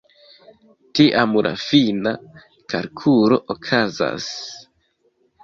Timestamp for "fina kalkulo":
1.63-3.39